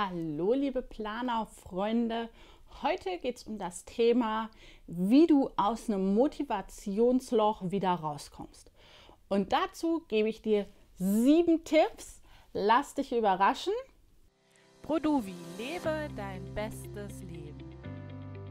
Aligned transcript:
Hallo, 0.00 0.52
liebe 0.52 0.80
Planer-Freunde. 0.80 2.28
Heute 2.82 3.18
geht 3.18 3.38
es 3.38 3.42
um 3.42 3.58
das 3.58 3.84
Thema, 3.84 4.48
wie 4.86 5.26
du 5.26 5.50
aus 5.56 5.90
einem 5.90 6.14
Motivationsloch 6.14 7.72
wieder 7.72 7.94
rauskommst. 7.94 8.70
Und 9.28 9.52
dazu 9.52 10.04
gebe 10.06 10.28
ich 10.28 10.40
dir 10.40 10.66
sieben 11.00 11.64
Tipps. 11.64 12.22
Lass 12.52 12.94
dich 12.94 13.10
überraschen. 13.10 13.72
Produvi, 14.82 15.34
lebe 15.58 16.08
dein 16.14 16.44
bestes 16.54 17.20
Leben. 17.22 17.68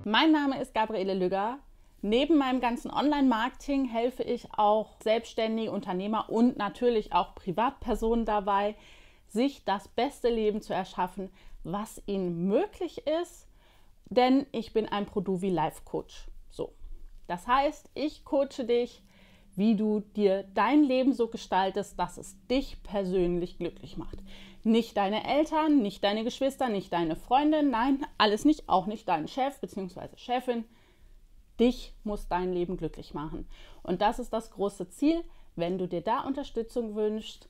Mein 0.03 0.33
Name 0.33 0.59
ist 0.59 0.73
Gabriele 0.73 1.13
Lügger. 1.13 1.59
Neben 2.01 2.37
meinem 2.37 2.59
ganzen 2.59 2.91
Online-Marketing 2.91 3.85
helfe 3.85 4.23
ich 4.23 4.49
auch 4.57 4.97
selbstständige 5.01 5.71
Unternehmer 5.71 6.29
und 6.29 6.57
natürlich 6.57 7.13
auch 7.13 7.35
Privatpersonen 7.35 8.25
dabei, 8.25 8.75
sich 9.27 9.63
das 9.65 9.87
beste 9.87 10.29
Leben 10.29 10.61
zu 10.61 10.73
erschaffen, 10.73 11.29
was 11.63 12.01
ihnen 12.05 12.47
möglich 12.47 13.05
ist, 13.05 13.47
denn 14.09 14.45
ich 14.51 14.73
bin 14.73 14.87
ein 14.87 15.05
Produvi 15.05 15.49
Life 15.49 15.81
Coach. 15.83 16.27
So. 16.49 16.73
Das 17.27 17.45
heißt, 17.45 17.89
ich 17.93 18.23
coache 18.23 18.63
dich, 18.65 19.03
wie 19.55 19.75
du 19.75 20.01
dir 20.15 20.45
dein 20.53 20.83
Leben 20.83 21.13
so 21.13 21.27
gestaltest, 21.27 21.99
dass 21.99 22.17
es 22.17 22.37
dich 22.47 22.81
persönlich 22.83 23.57
glücklich 23.57 23.97
macht. 23.97 24.19
Nicht 24.63 24.95
deine 24.97 25.27
Eltern, 25.27 25.81
nicht 25.81 26.03
deine 26.03 26.23
Geschwister, 26.23 26.69
nicht 26.69 26.93
deine 26.93 27.15
Freunde, 27.15 27.63
nein, 27.63 28.05
alles 28.17 28.45
nicht, 28.45 28.69
auch 28.69 28.85
nicht 28.85 29.07
dein 29.07 29.27
Chef 29.27 29.59
bzw. 29.59 30.09
Chefin. 30.15 30.63
Dich 31.59 31.93
muss 32.03 32.27
dein 32.27 32.53
Leben 32.53 32.77
glücklich 32.77 33.15
machen. 33.15 33.47
Und 33.81 34.01
das 34.01 34.19
ist 34.19 34.31
das 34.31 34.51
große 34.51 34.89
Ziel. 34.89 35.23
Wenn 35.55 35.79
du 35.79 35.87
dir 35.87 36.01
da 36.01 36.21
Unterstützung 36.21 36.95
wünschst, 36.95 37.49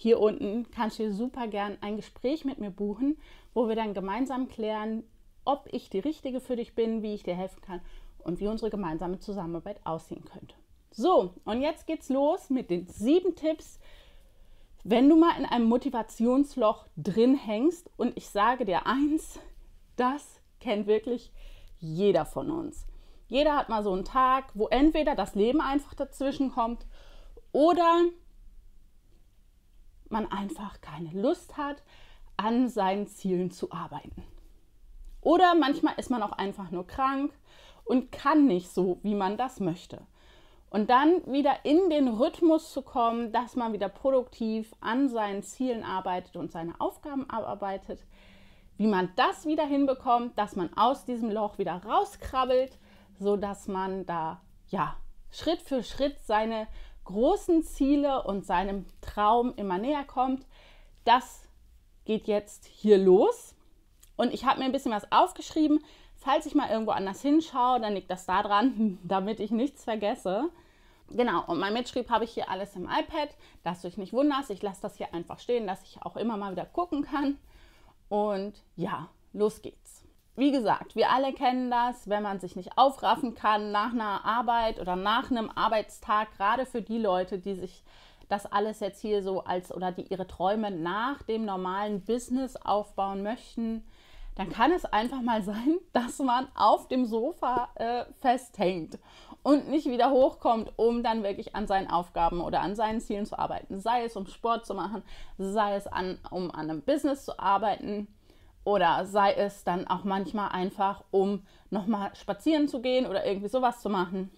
hier 0.00 0.20
unten 0.20 0.70
kannst 0.70 1.00
du 1.00 1.12
super 1.12 1.48
gern 1.48 1.76
ein 1.80 1.96
Gespräch 1.96 2.44
mit 2.44 2.60
mir 2.60 2.70
buchen, 2.70 3.18
wo 3.52 3.68
wir 3.68 3.74
dann 3.74 3.94
gemeinsam 3.94 4.46
klären, 4.46 5.02
ob 5.44 5.68
ich 5.72 5.90
die 5.90 5.98
Richtige 5.98 6.38
für 6.38 6.54
dich 6.54 6.76
bin, 6.76 7.02
wie 7.02 7.14
ich 7.14 7.24
dir 7.24 7.34
helfen 7.34 7.60
kann 7.62 7.80
und 8.18 8.38
wie 8.38 8.46
unsere 8.46 8.70
gemeinsame 8.70 9.18
Zusammenarbeit 9.18 9.84
aussehen 9.84 10.24
könnte. 10.24 10.54
So, 10.92 11.34
und 11.44 11.62
jetzt 11.62 11.88
geht's 11.88 12.10
los 12.10 12.48
mit 12.48 12.70
den 12.70 12.86
sieben 12.86 13.34
Tipps, 13.34 13.80
wenn 14.84 15.08
du 15.08 15.16
mal 15.16 15.36
in 15.36 15.44
einem 15.44 15.66
Motivationsloch 15.66 16.86
drin 16.96 17.34
hängst. 17.34 17.90
Und 17.96 18.16
ich 18.16 18.28
sage 18.28 18.64
dir 18.64 18.86
eins, 18.86 19.40
das 19.96 20.40
kennt 20.60 20.86
wirklich 20.86 21.32
jeder 21.80 22.24
von 22.24 22.52
uns. 22.52 22.86
Jeder 23.26 23.56
hat 23.56 23.68
mal 23.68 23.82
so 23.82 23.92
einen 23.92 24.04
Tag, 24.04 24.52
wo 24.54 24.68
entweder 24.68 25.16
das 25.16 25.34
Leben 25.34 25.60
einfach 25.60 25.94
dazwischen 25.94 26.52
kommt 26.52 26.86
oder 27.50 28.04
man 30.10 30.30
einfach 30.30 30.80
keine 30.80 31.10
Lust 31.10 31.56
hat, 31.56 31.82
an 32.36 32.68
seinen 32.68 33.06
Zielen 33.06 33.50
zu 33.50 33.72
arbeiten. 33.72 34.22
Oder 35.20 35.54
manchmal 35.54 35.94
ist 35.96 36.10
man 36.10 36.22
auch 36.22 36.32
einfach 36.32 36.70
nur 36.70 36.86
krank 36.86 37.32
und 37.84 38.12
kann 38.12 38.46
nicht 38.46 38.70
so, 38.70 38.98
wie 39.02 39.14
man 39.14 39.36
das 39.36 39.60
möchte. 39.60 40.06
Und 40.70 40.90
dann 40.90 41.24
wieder 41.26 41.64
in 41.64 41.88
den 41.88 42.08
Rhythmus 42.08 42.72
zu 42.72 42.82
kommen, 42.82 43.32
dass 43.32 43.56
man 43.56 43.72
wieder 43.72 43.88
produktiv 43.88 44.74
an 44.80 45.08
seinen 45.08 45.42
Zielen 45.42 45.82
arbeitet 45.82 46.36
und 46.36 46.52
seine 46.52 46.78
Aufgaben 46.78 47.28
abarbeitet, 47.30 48.04
wie 48.76 48.86
man 48.86 49.10
das 49.16 49.46
wieder 49.46 49.64
hinbekommt, 49.64 50.38
dass 50.38 50.56
man 50.56 50.70
aus 50.76 51.04
diesem 51.04 51.30
Loch 51.30 51.58
wieder 51.58 51.82
rauskrabbelt, 51.84 52.78
so 53.18 53.36
dass 53.36 53.66
man 53.66 54.04
da 54.06 54.40
ja 54.68 54.96
Schritt 55.30 55.62
für 55.62 55.82
Schritt 55.82 56.18
seine 56.20 56.68
großen 57.08 57.62
Ziele 57.62 58.22
und 58.22 58.44
seinem 58.44 58.84
Traum 59.00 59.54
immer 59.56 59.78
näher 59.78 60.04
kommt. 60.04 60.46
Das 61.04 61.48
geht 62.04 62.26
jetzt 62.26 62.66
hier 62.66 62.98
los. 62.98 63.54
Und 64.16 64.34
ich 64.34 64.44
habe 64.44 64.58
mir 64.58 64.66
ein 64.66 64.72
bisschen 64.72 64.92
was 64.92 65.10
aufgeschrieben. 65.10 65.82
Falls 66.16 66.44
ich 66.44 66.54
mal 66.54 66.68
irgendwo 66.68 66.90
anders 66.90 67.22
hinschaue, 67.22 67.80
dann 67.80 67.94
liegt 67.94 68.10
das 68.10 68.26
da 68.26 68.42
dran, 68.42 68.98
damit 69.04 69.40
ich 69.40 69.50
nichts 69.50 69.84
vergesse. 69.84 70.50
Genau, 71.10 71.42
und 71.46 71.58
mein 71.58 71.72
Mitschrieb 71.72 72.10
habe 72.10 72.24
ich 72.24 72.32
hier 72.32 72.50
alles 72.50 72.76
im 72.76 72.84
iPad, 72.84 73.30
dass 73.64 73.80
du 73.80 73.88
dich 73.88 73.96
nicht 73.96 74.12
wunderst. 74.12 74.50
Ich 74.50 74.60
lasse 74.60 74.82
das 74.82 74.98
hier 74.98 75.14
einfach 75.14 75.38
stehen, 75.38 75.66
dass 75.66 75.82
ich 75.84 76.02
auch 76.02 76.18
immer 76.18 76.36
mal 76.36 76.52
wieder 76.52 76.66
gucken 76.66 77.04
kann. 77.04 77.38
Und 78.10 78.62
ja, 78.76 79.08
los 79.32 79.62
geht's 79.62 79.87
wie 80.38 80.52
gesagt, 80.52 80.94
wir 80.94 81.10
alle 81.10 81.32
kennen 81.32 81.68
das, 81.68 82.08
wenn 82.08 82.22
man 82.22 82.38
sich 82.38 82.54
nicht 82.54 82.78
aufraffen 82.78 83.34
kann 83.34 83.72
nach 83.72 83.92
einer 83.92 84.24
Arbeit 84.24 84.78
oder 84.78 84.94
nach 84.94 85.30
einem 85.30 85.50
Arbeitstag, 85.52 86.28
gerade 86.36 86.64
für 86.64 86.80
die 86.80 86.98
Leute, 86.98 87.38
die 87.38 87.54
sich 87.54 87.82
das 88.28 88.46
alles 88.46 88.78
jetzt 88.78 89.00
hier 89.00 89.22
so 89.22 89.42
als 89.42 89.74
oder 89.74 89.90
die 89.90 90.02
ihre 90.02 90.28
Träume 90.28 90.70
nach 90.70 91.22
dem 91.22 91.44
normalen 91.44 92.02
Business 92.02 92.54
aufbauen 92.54 93.24
möchten, 93.24 93.84
dann 94.36 94.50
kann 94.50 94.70
es 94.70 94.84
einfach 94.84 95.22
mal 95.22 95.42
sein, 95.42 95.78
dass 95.92 96.20
man 96.20 96.46
auf 96.54 96.86
dem 96.86 97.04
Sofa 97.04 97.70
äh, 97.74 98.04
festhängt 98.20 98.96
und 99.42 99.68
nicht 99.68 99.86
wieder 99.86 100.12
hochkommt, 100.12 100.72
um 100.76 101.02
dann 101.02 101.24
wirklich 101.24 101.56
an 101.56 101.66
seinen 101.66 101.90
Aufgaben 101.90 102.40
oder 102.40 102.60
an 102.60 102.76
seinen 102.76 103.00
Zielen 103.00 103.26
zu 103.26 103.36
arbeiten. 103.36 103.80
Sei 103.80 104.04
es 104.04 104.14
um 104.14 104.26
Sport 104.26 104.66
zu 104.66 104.74
machen, 104.74 105.02
sei 105.36 105.74
es 105.74 105.88
an, 105.88 106.18
um 106.30 106.52
an 106.52 106.70
einem 106.70 106.82
Business 106.82 107.24
zu 107.24 107.40
arbeiten 107.40 108.06
oder 108.64 109.06
sei 109.06 109.32
es 109.32 109.64
dann 109.64 109.86
auch 109.86 110.04
manchmal 110.04 110.50
einfach, 110.50 111.04
um 111.10 111.46
nochmal 111.70 112.14
spazieren 112.14 112.68
zu 112.68 112.80
gehen 112.80 113.06
oder 113.06 113.26
irgendwie 113.26 113.48
sowas 113.48 113.80
zu 113.80 113.88
machen. 113.88 114.30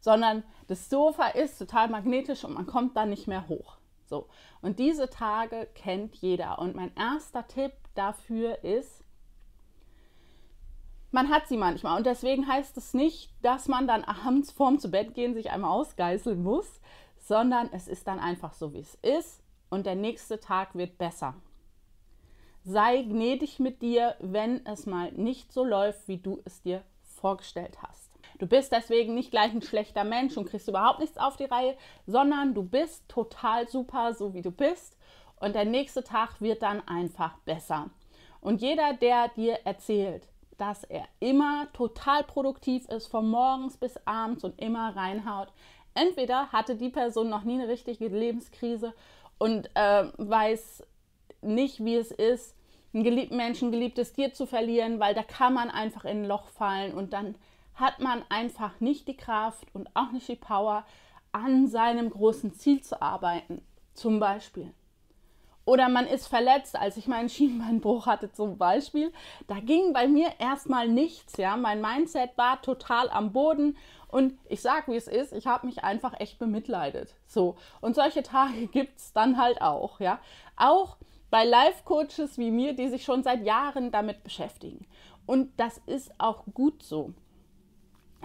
Sondern 0.00 0.44
das 0.66 0.88
Sofa 0.88 1.28
ist 1.28 1.58
total 1.58 1.88
magnetisch 1.88 2.44
und 2.44 2.54
man 2.54 2.66
kommt 2.66 2.96
dann 2.96 3.10
nicht 3.10 3.26
mehr 3.26 3.48
hoch. 3.48 3.78
So. 4.06 4.28
Und 4.60 4.78
diese 4.78 5.08
Tage 5.08 5.68
kennt 5.74 6.16
jeder. 6.16 6.58
Und 6.58 6.74
mein 6.74 6.94
erster 6.96 7.46
Tipp 7.46 7.72
dafür 7.94 8.64
ist, 8.64 9.04
man 11.12 11.28
hat 11.28 11.48
sie 11.48 11.56
manchmal. 11.56 11.96
Und 11.96 12.06
deswegen 12.06 12.46
heißt 12.46 12.76
es 12.76 12.94
nicht, 12.94 13.32
dass 13.42 13.68
man 13.68 13.86
dann 13.86 14.04
abends 14.04 14.52
vorm 14.52 14.78
zu 14.78 14.90
Bett 14.90 15.14
gehen 15.14 15.34
sich 15.34 15.50
einmal 15.50 15.70
ausgeißeln 15.70 16.42
muss, 16.42 16.80
sondern 17.18 17.68
es 17.72 17.88
ist 17.88 18.06
dann 18.06 18.18
einfach 18.18 18.52
so, 18.52 18.72
wie 18.74 18.80
es 18.80 18.94
ist. 18.96 19.42
Und 19.70 19.86
der 19.86 19.94
nächste 19.94 20.40
Tag 20.40 20.74
wird 20.74 20.98
besser. 20.98 21.34
Sei 22.64 23.02
gnädig 23.02 23.58
mit 23.58 23.80
dir, 23.80 24.16
wenn 24.18 24.64
es 24.66 24.86
mal 24.86 25.12
nicht 25.12 25.52
so 25.52 25.64
läuft, 25.64 26.08
wie 26.08 26.18
du 26.18 26.42
es 26.44 26.60
dir 26.60 26.82
vorgestellt 27.02 27.78
hast. 27.82 28.10
Du 28.38 28.46
bist 28.46 28.72
deswegen 28.72 29.14
nicht 29.14 29.30
gleich 29.30 29.52
ein 29.52 29.62
schlechter 29.62 30.04
Mensch 30.04 30.36
und 30.36 30.46
kriegst 30.46 30.68
überhaupt 30.68 31.00
nichts 31.00 31.18
auf 31.18 31.36
die 31.36 31.44
Reihe, 31.44 31.76
sondern 32.06 32.54
du 32.54 32.62
bist 32.62 33.08
total 33.08 33.68
super, 33.68 34.14
so 34.14 34.34
wie 34.34 34.42
du 34.42 34.50
bist. 34.50 34.96
Und 35.40 35.54
der 35.54 35.64
nächste 35.64 36.04
Tag 36.04 36.40
wird 36.40 36.62
dann 36.62 36.86
einfach 36.86 37.36
besser. 37.44 37.90
Und 38.40 38.60
jeder, 38.60 38.94
der 38.94 39.28
dir 39.28 39.60
erzählt, 39.64 40.26
dass 40.58 40.84
er 40.84 41.04
immer 41.18 41.68
total 41.72 42.24
produktiv 42.24 42.86
ist, 42.88 43.06
von 43.06 43.28
morgens 43.28 43.78
bis 43.78 43.98
abends 44.06 44.44
und 44.44 44.60
immer 44.60 44.94
reinhaut, 44.94 45.48
entweder 45.94 46.52
hatte 46.52 46.76
die 46.76 46.90
Person 46.90 47.30
noch 47.30 47.44
nie 47.44 47.54
eine 47.54 47.68
richtige 47.68 48.08
Lebenskrise 48.08 48.94
und 49.38 49.70
äh, 49.74 50.04
weiß 50.18 50.82
nicht, 51.42 51.84
wie 51.84 51.96
es 51.96 52.10
ist, 52.10 52.56
einen 52.92 53.04
geliebten 53.04 53.36
Menschen, 53.36 53.68
ein 53.68 53.72
geliebtes 53.72 54.12
Tier 54.12 54.32
zu 54.32 54.46
verlieren, 54.46 55.00
weil 55.00 55.14
da 55.14 55.22
kann 55.22 55.54
man 55.54 55.70
einfach 55.70 56.04
in 56.04 56.22
ein 56.22 56.28
Loch 56.28 56.48
fallen 56.48 56.92
und 56.92 57.12
dann 57.12 57.36
hat 57.74 58.00
man 58.00 58.22
einfach 58.28 58.80
nicht 58.80 59.08
die 59.08 59.16
Kraft 59.16 59.66
und 59.72 59.88
auch 59.94 60.12
nicht 60.12 60.28
die 60.28 60.36
Power, 60.36 60.84
an 61.32 61.68
seinem 61.68 62.10
großen 62.10 62.54
Ziel 62.54 62.82
zu 62.82 63.00
arbeiten, 63.00 63.62
zum 63.94 64.18
Beispiel. 64.18 64.74
Oder 65.64 65.88
man 65.88 66.06
ist 66.06 66.26
verletzt, 66.26 66.76
als 66.76 66.96
ich 66.96 67.06
meinen 67.06 67.28
Schienbeinbruch 67.28 68.06
hatte 68.06 68.32
zum 68.32 68.58
Beispiel. 68.58 69.12
Da 69.46 69.60
ging 69.60 69.92
bei 69.92 70.08
mir 70.08 70.32
erstmal 70.38 70.88
nichts. 70.88 71.36
Ja, 71.36 71.56
mein 71.56 71.80
Mindset 71.80 72.36
war 72.36 72.60
total 72.60 73.08
am 73.10 73.32
Boden 73.32 73.76
und 74.08 74.36
ich 74.48 74.62
sag, 74.62 74.88
wie 74.88 74.96
es 74.96 75.06
ist, 75.06 75.32
ich 75.32 75.46
habe 75.46 75.66
mich 75.66 75.84
einfach 75.84 76.18
echt 76.18 76.38
bemitleidet. 76.38 77.14
So 77.26 77.56
und 77.80 77.94
solche 77.94 78.22
Tage 78.24 78.66
gibt 78.66 78.98
es 78.98 79.12
dann 79.12 79.36
halt 79.36 79.62
auch. 79.62 80.00
Ja, 80.00 80.18
auch 80.56 80.96
bei 81.30 81.44
Life-Coaches 81.44 82.38
wie 82.38 82.50
mir, 82.50 82.74
die 82.74 82.88
sich 82.88 83.04
schon 83.04 83.22
seit 83.22 83.44
Jahren 83.44 83.90
damit 83.90 84.24
beschäftigen. 84.24 84.86
Und 85.26 85.52
das 85.58 85.78
ist 85.86 86.12
auch 86.18 86.44
gut 86.54 86.82
so. 86.82 87.14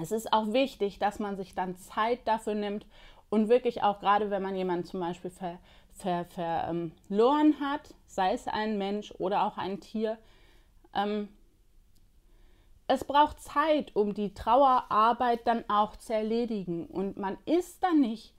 Es 0.02 0.12
ist 0.12 0.34
auch 0.34 0.52
wichtig, 0.52 1.00
dass 1.00 1.20
man 1.20 1.38
sich 1.38 1.54
dann 1.56 1.78
Zeit 1.78 2.28
dafür 2.28 2.56
nimmt 2.56 2.86
und 3.30 3.48
wirklich 3.50 3.84
auch 3.84 4.00
gerade, 4.00 4.30
wenn 4.30 4.42
man 4.42 4.56
jemanden 4.56 4.86
zum 4.86 5.00
Beispiel 5.00 5.32
ver, 5.32 5.60
ver, 5.92 6.26
verloren 6.26 7.60
hat, 7.60 7.94
sei 8.06 8.34
es 8.34 8.48
ein 8.48 8.78
Mensch 8.78 9.14
oder 9.18 9.46
auch 9.46 9.58
ein 9.58 9.80
Tier, 9.80 10.18
ähm, 10.94 11.30
es 12.88 13.04
braucht 13.04 13.40
Zeit, 13.42 13.96
um 13.96 14.14
die 14.14 14.34
Trauerarbeit 14.34 15.48
dann 15.48 15.64
auch 15.68 15.96
zu 15.96 16.14
erledigen. 16.14 16.86
Und 16.86 17.18
man 17.18 17.38
ist 17.46 17.82
dann 17.84 18.00
nicht 18.00 18.36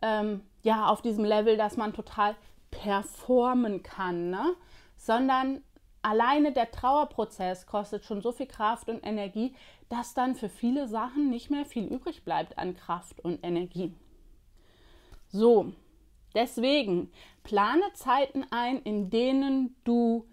ähm, 0.00 0.42
ja, 0.62 0.86
auf 0.88 1.02
diesem 1.02 1.24
Level, 1.24 1.56
dass 1.56 1.76
man 1.76 1.92
total 1.92 2.36
performen 2.70 3.82
kann, 3.82 4.30
ne? 4.30 4.54
sondern 4.96 5.62
alleine 6.02 6.52
der 6.52 6.70
Trauerprozess 6.70 7.66
kostet 7.66 8.04
schon 8.04 8.20
so 8.20 8.32
viel 8.32 8.46
Kraft 8.46 8.88
und 8.88 9.04
Energie, 9.04 9.54
dass 9.88 10.14
dann 10.14 10.34
für 10.34 10.48
viele 10.48 10.88
Sachen 10.88 11.30
nicht 11.30 11.50
mehr 11.50 11.64
viel 11.64 11.84
übrig 11.84 12.24
bleibt 12.24 12.58
an 12.58 12.74
Kraft 12.74 13.20
und 13.20 13.44
Energie. 13.44 13.94
So, 15.28 15.72
deswegen 16.34 17.10
plane 17.42 17.92
Zeiten 17.94 18.44
ein, 18.50 18.82
in 18.82 19.10
denen 19.10 19.76
du 19.84 20.26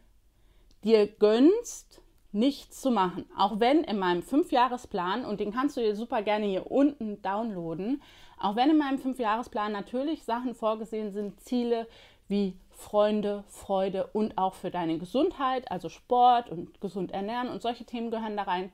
dir 0.83 1.07
gönnst, 1.07 2.01
nichts 2.31 2.81
zu 2.81 2.91
machen. 2.91 3.25
Auch 3.35 3.59
wenn 3.59 3.83
in 3.83 3.97
meinem 3.97 4.21
Fünfjahresplan, 4.21 5.25
und 5.25 5.39
den 5.39 5.51
kannst 5.51 5.77
du 5.77 5.81
dir 5.81 5.95
super 5.95 6.21
gerne 6.21 6.45
hier 6.45 6.71
unten 6.71 7.21
downloaden, 7.21 8.01
auch 8.39 8.55
wenn 8.55 8.69
in 8.69 8.77
meinem 8.77 8.99
Fünfjahresplan 8.99 9.71
natürlich 9.71 10.23
Sachen 10.23 10.53
vorgesehen 10.53 11.11
sind, 11.11 11.39
Ziele 11.41 11.87
wie 12.27 12.57
Freunde, 12.69 13.43
Freude 13.47 14.07
und 14.13 14.37
auch 14.37 14.53
für 14.53 14.69
deine 14.69 14.99
Gesundheit, 14.99 15.71
also 15.71 15.89
Sport 15.89 16.49
und 16.49 16.79
gesund 16.79 17.11
ernähren 17.11 17.49
und 17.49 17.61
solche 17.61 17.85
Themen 17.85 18.11
gehören 18.11 18.37
da 18.37 18.43
rein, 18.43 18.71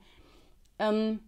ähm, 0.78 1.20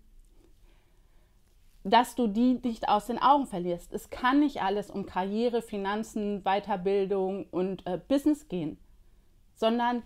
dass 1.84 2.17
du 2.17 2.26
die 2.26 2.61
nicht 2.62 2.88
aus 2.88 3.06
den 3.06 3.20
Augen 3.20 3.46
verlierst. 3.46 3.93
Es 3.93 4.11
kann 4.11 4.40
nicht 4.40 4.61
alles 4.61 4.90
um 4.90 5.06
Karriere, 5.06 5.62
Finanzen, 5.62 6.43
Weiterbildung 6.43 7.46
und 7.50 7.87
äh, 7.87 7.99
Business 8.08 8.49
gehen, 8.49 8.76
sondern 9.55 10.02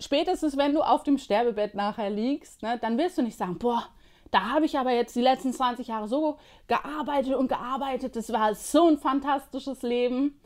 spätestens, 0.00 0.56
wenn 0.56 0.74
du 0.74 0.80
auf 0.80 1.02
dem 1.02 1.18
Sterbebett 1.18 1.74
nachher 1.74 2.08
liegst, 2.08 2.62
ne, 2.62 2.78
dann 2.80 2.96
wirst 2.96 3.18
du 3.18 3.22
nicht 3.22 3.36
sagen, 3.36 3.58
boah, 3.58 3.84
da 4.30 4.50
habe 4.50 4.64
ich 4.64 4.78
aber 4.78 4.92
jetzt 4.92 5.16
die 5.16 5.22
letzten 5.22 5.52
20 5.52 5.88
Jahre 5.88 6.08
so 6.08 6.38
gearbeitet 6.68 7.34
und 7.34 7.48
gearbeitet, 7.48 8.14
das 8.14 8.32
war 8.32 8.54
so 8.54 8.86
ein 8.86 8.98
fantastisches 8.98 9.82
Leben, 9.82 10.38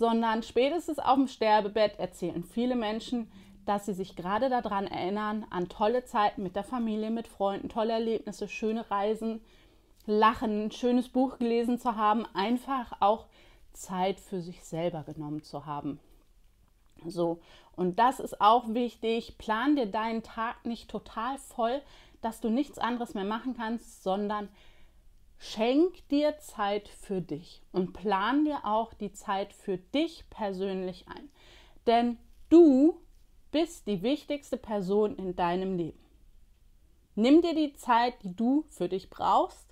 sondern 0.00 0.42
spätestens 0.42 0.98
auf 0.98 1.16
dem 1.16 1.28
Sterbebett 1.28 1.98
erzählen 1.98 2.42
viele 2.42 2.74
Menschen, 2.74 3.30
dass 3.66 3.84
sie 3.84 3.92
sich 3.92 4.16
gerade 4.16 4.48
daran 4.48 4.86
erinnern, 4.86 5.44
an 5.50 5.68
tolle 5.68 6.06
Zeiten 6.06 6.42
mit 6.42 6.56
der 6.56 6.64
Familie, 6.64 7.10
mit 7.10 7.28
Freunden, 7.28 7.68
tolle 7.68 7.92
Erlebnisse, 7.92 8.48
schöne 8.48 8.90
Reisen, 8.90 9.42
Lachen, 10.06 10.64
ein 10.64 10.70
schönes 10.70 11.10
Buch 11.10 11.36
gelesen 11.36 11.78
zu 11.78 11.96
haben, 11.96 12.24
einfach 12.32 12.96
auch 13.00 13.26
Zeit 13.74 14.20
für 14.20 14.40
sich 14.40 14.64
selber 14.64 15.02
genommen 15.02 15.42
zu 15.42 15.66
haben. 15.66 16.00
So, 17.04 17.38
und 17.76 17.98
das 17.98 18.20
ist 18.20 18.40
auch 18.40 18.72
wichtig. 18.72 19.36
Plan 19.36 19.76
dir 19.76 19.84
deinen 19.84 20.22
Tag 20.22 20.64
nicht 20.64 20.90
total 20.90 21.36
voll, 21.36 21.82
dass 22.22 22.40
du 22.40 22.48
nichts 22.48 22.78
anderes 22.78 23.12
mehr 23.12 23.24
machen 23.24 23.54
kannst, 23.54 24.02
sondern 24.02 24.48
schenk 25.40 26.06
dir 26.10 26.38
Zeit 26.38 26.88
für 26.88 27.20
dich 27.20 27.60
und 27.72 27.92
plan 27.92 28.44
dir 28.44 28.64
auch 28.64 28.94
die 28.94 29.12
Zeit 29.12 29.52
für 29.52 29.78
dich 29.78 30.30
persönlich 30.30 31.06
ein. 31.08 31.28
Denn 31.88 32.18
du 32.50 33.00
bist 33.50 33.88
die 33.88 34.02
wichtigste 34.02 34.56
Person 34.56 35.16
in 35.16 35.34
deinem 35.34 35.76
Leben. 35.76 35.98
Nimm 37.16 37.42
dir 37.42 37.56
die 37.56 37.72
Zeit, 37.72 38.22
die 38.22 38.36
du 38.36 38.64
für 38.68 38.88
dich 38.88 39.10
brauchst 39.10 39.70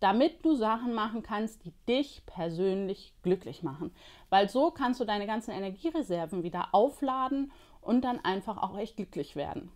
damit 0.00 0.44
du 0.44 0.54
Sachen 0.54 0.94
machen 0.94 1.22
kannst, 1.22 1.64
die 1.64 1.72
dich 1.86 2.22
persönlich 2.26 3.12
glücklich 3.22 3.62
machen. 3.62 3.94
Weil 4.30 4.48
so 4.48 4.70
kannst 4.70 4.98
du 4.98 5.04
deine 5.04 5.26
ganzen 5.26 5.52
Energiereserven 5.52 6.42
wieder 6.42 6.68
aufladen 6.72 7.52
und 7.82 8.02
dann 8.02 8.18
einfach 8.24 8.56
auch 8.56 8.76
echt 8.78 8.96
glücklich 8.96 9.36
werden. 9.36 9.70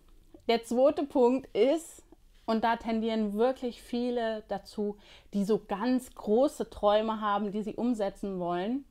Der 0.47 0.63
zweite 0.63 1.03
Punkt 1.03 1.47
ist, 1.55 2.03
und 2.45 2.63
da 2.63 2.75
tendieren 2.75 3.33
wirklich 3.33 3.81
viele 3.81 4.43
dazu, 4.47 4.97
die 5.33 5.43
so 5.43 5.61
ganz 5.67 6.13
große 6.13 6.69
Träume 6.69 7.21
haben, 7.21 7.51
die 7.51 7.63
sie 7.63 7.75
umsetzen 7.75 8.39
wollen, 8.39 8.85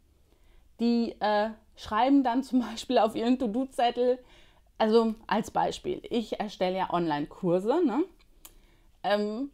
die 0.81 1.15
äh, 1.21 1.51
schreiben 1.77 2.25
dann 2.25 2.43
zum 2.43 2.61
Beispiel 2.69 2.99
auf 2.99 3.15
ihren 3.15 3.39
To-Do-Zettel, 3.39 4.19
also 4.79 5.15
als 5.27 5.51
Beispiel, 5.51 6.03
ich 6.11 6.41
erstelle 6.41 6.77
ja 6.77 6.93
Online-Kurse, 6.93 7.85
ne? 7.85 8.05
Ähm, 9.05 9.51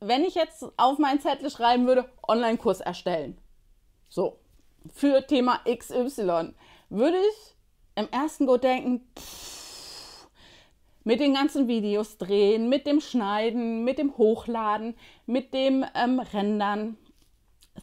wenn 0.00 0.24
ich 0.24 0.34
jetzt 0.34 0.66
auf 0.76 0.98
meinen 0.98 1.20
Zettel 1.20 1.50
schreiben 1.50 1.86
würde, 1.86 2.10
Online-Kurs 2.28 2.80
erstellen, 2.80 3.38
so, 4.08 4.38
für 4.92 5.26
Thema 5.26 5.60
XY, 5.66 6.54
würde 6.90 7.16
ich 7.16 7.54
im 7.94 8.08
ersten 8.10 8.46
Go 8.46 8.58
denken, 8.58 9.06
pff, 9.18 9.43
mit 11.04 11.20
den 11.20 11.34
ganzen 11.34 11.68
Videos 11.68 12.18
drehen, 12.18 12.68
mit 12.68 12.86
dem 12.86 13.00
Schneiden, 13.00 13.84
mit 13.84 13.98
dem 13.98 14.16
Hochladen, 14.16 14.96
mit 15.26 15.54
dem 15.54 15.84
ähm, 15.94 16.18
Rendern, 16.18 16.96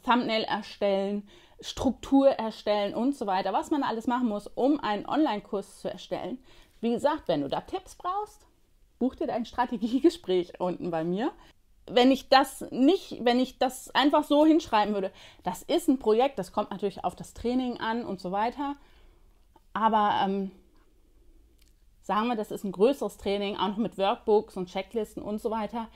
Thumbnail 0.03 0.44
erstellen, 0.44 1.27
Struktur 1.59 2.29
erstellen 2.29 2.95
und 2.95 3.15
so 3.15 3.27
weiter, 3.27 3.53
was 3.53 3.71
man 3.71 3.83
alles 3.83 4.07
machen 4.07 4.27
muss, 4.27 4.47
um 4.47 4.79
einen 4.79 5.06
Online-Kurs 5.06 5.79
zu 5.79 5.91
erstellen. 5.91 6.39
Wie 6.79 6.91
gesagt, 6.91 7.27
wenn 7.27 7.41
du 7.41 7.50
da 7.50 7.62
Tipps 7.62 7.95
brauchst, 7.95 8.47
buch 8.97 9.15
dir 9.15 9.27
dein 9.27 9.45
Strategiegespräch 9.45 10.53
unten 10.59 10.89
bei 10.89 11.03
mir 11.03 11.31
wenn 11.88 12.12
ich 12.12 12.29
das 12.29 12.65
nicht, 12.71 13.24
wenn 13.24 13.39
ich 13.39 13.57
das 13.57 13.94
einfach 13.95 14.24
so 14.24 14.45
hinschreiben 14.45 14.94
würde, 14.94 15.12
das 15.44 15.63
ist 15.63 15.88
ein 15.88 16.00
Projekt, 16.00 16.39
das 16.39 16.51
kommt 16.51 16.71
natürlich 16.71 17.03
auf 17.03 17.15
das 17.15 17.33
Training 17.33 17.79
an 17.79 18.06
und 18.06 18.19
so 18.19 18.31
weiter. 18.31 18.75
Aber 19.74 20.21
ähm, 20.24 20.51
sagen 22.01 22.27
wir, 22.27 22.36
das 22.36 22.51
ist 22.51 22.63
ein 22.63 22.71
größeres 22.71 23.18
Training, 23.18 23.57
auch 23.57 23.69
noch 23.69 23.77
mit 23.77 23.98
Workbooks 23.98 24.57
und 24.57 24.69
Checklisten 24.69 25.21
und 25.21 25.42
so 25.42 25.51
weiter, 25.51 25.88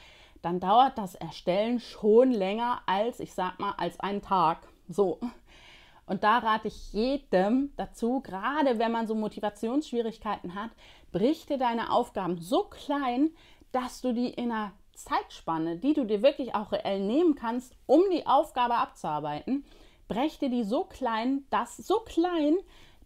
dann 0.42 0.60
dauert 0.60 0.98
das 0.98 1.16
Erstellen 1.16 1.80
schon 1.80 2.32
länger 2.32 2.82
als, 2.86 3.20
ich 3.20 3.34
sag 3.34 3.60
mal, 3.60 3.74
als 3.78 4.00
einen 4.00 4.22
Tag. 4.22 4.68
So. 4.88 5.20
Und 6.06 6.24
da 6.24 6.38
rate 6.38 6.68
ich 6.68 6.94
jedem 6.94 7.72
dazu, 7.78 8.22
gerade 8.22 8.78
wenn 8.78 8.92
man 8.92 9.08
so 9.08 9.16
Motivationsschwierigkeiten 9.16 10.54
hat, 10.54 10.70
brich 11.12 11.48
dir 11.48 11.58
deine 11.58 11.92
Aufgaben 11.92 12.40
so 12.40 12.66
klein, 12.66 13.32
dass 13.72 14.02
du 14.02 14.14
die 14.14 14.30
in 14.30 14.52
einer 14.52 14.72
Zeitspanne, 14.94 15.78
die 15.78 15.94
du 15.94 16.06
dir 16.06 16.22
wirklich 16.22 16.56
auch 16.56 16.72
reell 16.72 17.00
nehmen 17.00 17.36
kannst, 17.36 17.76
um 17.86 18.04
die 18.12 18.28
Aufgabe 18.28 18.76
abzuarbeiten, 18.76 19.66
brech 20.08 20.40
dir 20.40 20.50
die 20.50 20.64
so 20.64 20.84
klein, 20.84 21.46
dass 21.50 21.76
so 21.78 22.00
klein, 22.02 22.58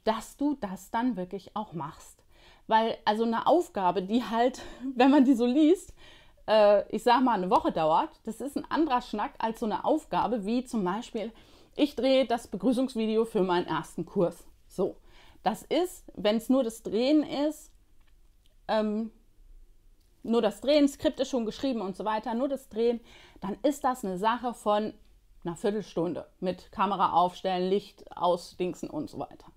dass 0.03 0.37
du 0.37 0.55
das 0.55 0.91
dann 0.91 1.15
wirklich 1.15 1.55
auch 1.55 1.73
machst. 1.73 2.18
Weil 2.69 2.99
also 3.03 3.23
eine 3.23 3.47
Aufgabe, 3.47 4.03
die 4.03 4.23
halt, 4.23 4.61
wenn 4.95 5.09
man 5.09 5.25
die 5.25 5.33
so 5.33 5.47
liest, 5.47 5.91
äh, 6.47 6.87
ich 6.95 7.01
sag 7.01 7.23
mal 7.23 7.33
eine 7.33 7.49
Woche 7.49 7.71
dauert, 7.71 8.11
das 8.25 8.41
ist 8.41 8.55
ein 8.55 8.69
anderer 8.69 9.01
Schnack 9.01 9.33
als 9.39 9.59
so 9.59 9.65
eine 9.65 9.83
Aufgabe 9.83 10.45
wie 10.45 10.63
zum 10.63 10.83
Beispiel, 10.83 11.33
ich 11.75 11.95
drehe 11.95 12.27
das 12.27 12.47
Begrüßungsvideo 12.47 13.25
für 13.25 13.41
meinen 13.41 13.65
ersten 13.65 14.05
Kurs. 14.05 14.45
So, 14.67 14.97
das 15.41 15.63
ist, 15.63 16.05
wenn 16.13 16.37
es 16.37 16.49
nur 16.49 16.63
das 16.63 16.83
Drehen 16.83 17.23
ist, 17.23 17.71
ähm, 18.67 19.11
nur 20.21 20.43
das 20.43 20.61
Drehen, 20.61 20.87
Skript 20.87 21.19
ist 21.19 21.29
schon 21.29 21.47
geschrieben 21.47 21.81
und 21.81 21.97
so 21.97 22.05
weiter, 22.05 22.35
nur 22.35 22.49
das 22.49 22.69
Drehen, 22.69 22.99
dann 23.41 23.57
ist 23.63 23.83
das 23.83 24.05
eine 24.05 24.19
Sache 24.19 24.53
von 24.53 24.93
einer 25.43 25.55
Viertelstunde 25.55 26.27
mit 26.39 26.71
Kamera 26.71 27.13
aufstellen, 27.13 27.67
Licht 27.67 28.15
ausdingsen 28.15 28.91
und 28.91 29.09
so 29.09 29.17
weiter. 29.17 29.47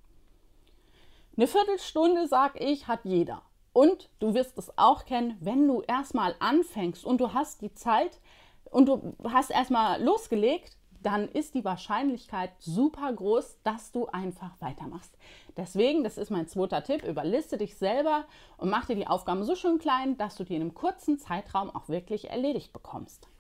Eine 1.35 1.47
Viertelstunde, 1.47 2.29
sag 2.29 2.61
ich, 2.61 2.89
hat 2.89 3.01
jeder. 3.05 3.41
Und 3.73 4.11
du 4.19 4.35
wirst 4.35 4.59
es 4.59 4.77
auch 4.77 5.07
kennen, 5.07 5.39
wenn 5.41 5.67
du 5.67 5.81
erstmal 5.81 6.37
anfängst 6.41 7.07
und 7.07 7.23
du 7.23 7.33
hast 7.33 7.63
die 7.63 7.73
Zeit 7.73 8.21
und 8.67 8.87
du 8.87 9.17
hast 9.25 9.51
erstmal 9.51 10.03
losgelegt, 10.03 10.77
dann 11.03 11.29
ist 11.29 11.55
die 11.55 11.65
Wahrscheinlichkeit 11.65 12.51
super 12.59 13.11
groß, 13.11 13.57
dass 13.65 13.93
du 13.93 14.07
einfach 14.09 14.61
weitermachst. 14.61 15.17
Deswegen, 15.57 16.05
das 16.05 16.19
ist 16.19 16.31
mein 16.31 16.49
zweiter 16.49 16.85
Tipp, 16.85 17.03
überliste 17.03 17.57
dich 17.57 17.77
selber 17.77 18.27
und 18.59 18.69
mach 18.69 18.85
dir 18.85 18.97
die 18.97 19.07
Aufgaben 19.07 19.45
so 19.45 19.55
schön 19.55 19.79
klein, 19.79 20.19
dass 20.19 20.37
du 20.37 20.45
die 20.45 20.55
in 20.55 20.61
einem 20.61 20.75
kurzen 20.75 21.19
Zeitraum 21.19 21.75
auch 21.75 21.89
wirklich 21.89 22.29
erledigt 22.29 22.75
bekommst. 22.75 23.32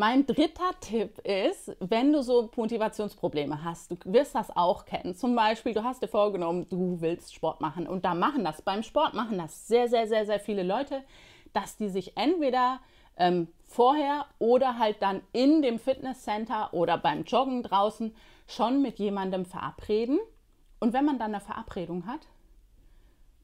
Mein 0.00 0.24
dritter 0.24 0.70
Tipp 0.80 1.18
ist, 1.26 1.76
wenn 1.78 2.10
du 2.10 2.22
so 2.22 2.50
Motivationsprobleme 2.56 3.62
hast, 3.62 3.90
du 3.90 3.96
wirst 4.04 4.34
das 4.34 4.48
auch 4.48 4.86
kennen. 4.86 5.14
Zum 5.14 5.36
Beispiel, 5.36 5.74
du 5.74 5.84
hast 5.84 6.02
dir 6.02 6.08
vorgenommen, 6.08 6.66
du 6.70 7.02
willst 7.02 7.34
Sport 7.34 7.60
machen 7.60 7.86
und 7.86 8.02
da 8.06 8.14
machen 8.14 8.42
das, 8.42 8.62
beim 8.62 8.82
Sport 8.82 9.12
machen 9.12 9.36
das 9.36 9.68
sehr, 9.68 9.88
sehr, 9.88 10.08
sehr, 10.08 10.24
sehr 10.24 10.40
viele 10.40 10.62
Leute, 10.62 11.04
dass 11.52 11.76
die 11.76 11.90
sich 11.90 12.16
entweder 12.16 12.80
ähm, 13.18 13.48
vorher 13.66 14.24
oder 14.38 14.78
halt 14.78 15.02
dann 15.02 15.20
in 15.34 15.60
dem 15.60 15.78
Fitnesscenter 15.78 16.72
oder 16.72 16.96
beim 16.96 17.24
Joggen 17.24 17.62
draußen 17.62 18.16
schon 18.46 18.80
mit 18.80 18.98
jemandem 18.98 19.44
verabreden 19.44 20.18
und 20.78 20.94
wenn 20.94 21.04
man 21.04 21.18
dann 21.18 21.34
eine 21.34 21.42
Verabredung 21.42 22.06
hat, 22.06 22.26